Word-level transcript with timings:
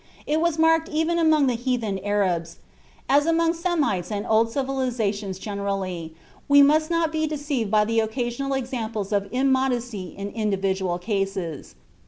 It 0.25 0.41
was 0.41 0.57
marked 0.57 0.89
even 0.89 1.19
among 1.19 1.45
the 1.45 1.53
heathen 1.53 1.99
Arabs, 2.03 2.57
as 3.07 3.27
among 3.27 3.53
Semites 3.53 4.09
and 4.11 4.25
old 4.27 4.51
civilizations 4.51 5.37
generally; 5.37 6.15
we 6.47 6.63
must 6.63 6.89
not 6.89 7.11
be 7.11 7.27
deceived 7.27 7.69
by 7.69 7.85
the 7.85 7.99
occasional 7.99 8.55
examples 8.55 9.11
of 9.11 9.29
immodesty 9.31 10.15
in 10.17 10.29
individual 10.29 10.97
cases. 10.97 11.75